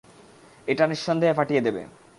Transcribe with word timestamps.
এটা 0.67 0.83
নিঃসন্দেহে 0.87 1.37
ফাটিয়ে 1.37 1.61
দেবে! 1.61 1.81